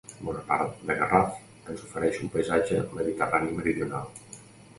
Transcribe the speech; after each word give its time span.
Bona 0.27 0.39
part 0.45 0.79
de 0.91 0.95
Garraf 1.01 1.37
ens 1.73 1.83
ofereix 1.89 2.17
un 2.25 2.33
paisatge 2.37 2.81
mediterrani 2.97 3.53
meridional. 3.61 4.11